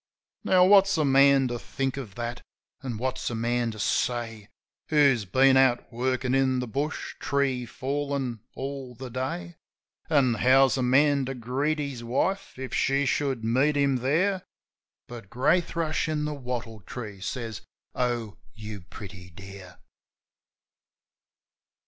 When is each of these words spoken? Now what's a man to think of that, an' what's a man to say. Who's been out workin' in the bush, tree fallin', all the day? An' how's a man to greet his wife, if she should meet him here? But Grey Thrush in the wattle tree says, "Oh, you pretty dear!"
Now 0.43 0.65
what's 0.65 0.97
a 0.97 1.05
man 1.05 1.47
to 1.49 1.59
think 1.59 1.95
of 1.95 2.15
that, 2.15 2.41
an' 2.81 2.97
what's 2.97 3.29
a 3.29 3.35
man 3.35 3.69
to 3.69 3.77
say. 3.77 4.49
Who's 4.87 5.25
been 5.25 5.55
out 5.55 5.93
workin' 5.93 6.33
in 6.33 6.57
the 6.57 6.65
bush, 6.65 7.13
tree 7.19 7.67
fallin', 7.67 8.39
all 8.55 8.95
the 8.95 9.11
day? 9.11 9.57
An' 10.09 10.33
how's 10.41 10.75
a 10.75 10.81
man 10.81 11.25
to 11.25 11.35
greet 11.35 11.77
his 11.77 12.03
wife, 12.03 12.57
if 12.57 12.73
she 12.73 13.05
should 13.05 13.43
meet 13.43 13.77
him 13.77 13.99
here? 14.01 14.41
But 15.07 15.29
Grey 15.29 15.61
Thrush 15.61 16.09
in 16.09 16.25
the 16.25 16.33
wattle 16.33 16.79
tree 16.81 17.21
says, 17.21 17.61
"Oh, 17.93 18.37
you 18.55 18.81
pretty 18.81 19.29
dear!" 19.29 19.77